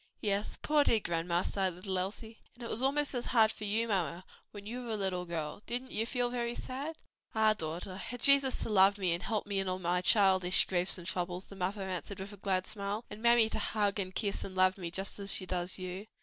"Yes, 0.21 0.57
poor 0.63 0.83
dear 0.83 0.99
grandma!" 0.99 1.43
sighed 1.43 1.73
little 1.75 1.99
Elsie. 1.99 2.39
"And 2.55 2.63
it 2.63 2.71
was 2.71 2.81
almost 2.81 3.13
as 3.13 3.25
hard 3.25 3.51
for 3.51 3.65
you, 3.65 3.87
mamma, 3.87 4.25
when 4.49 4.65
you 4.65 4.81
were 4.81 4.93
a 4.93 4.97
little 4.97 5.25
girl: 5.25 5.61
didn't 5.67 5.91
you 5.91 6.07
feel 6.07 6.31
very 6.31 6.55
sad?" 6.55 6.95
"Ah, 7.35 7.53
daughter, 7.53 7.93
I 7.93 7.97
had 7.97 8.19
Jesus 8.19 8.57
to 8.63 8.69
love 8.69 8.97
me, 8.97 9.13
and 9.13 9.21
help 9.21 9.45
me 9.45 9.59
in 9.59 9.69
all 9.69 9.77
my 9.77 10.01
childish 10.01 10.65
griefs 10.65 10.97
and 10.97 11.05
troubles," 11.05 11.45
the 11.45 11.55
mother 11.55 11.83
answered, 11.87 12.19
with 12.19 12.33
a 12.33 12.37
glad 12.37 12.65
smile; 12.65 13.05
"and 13.11 13.21
mammy 13.21 13.47
to 13.49 13.59
hug 13.59 13.99
and 13.99 14.15
kiss 14.15 14.43
and 14.43 14.55
love 14.55 14.75
me 14.75 14.89
just 14.89 15.19
as 15.19 15.31
she 15.31 15.45
does 15.45 15.77
you." 15.77 16.07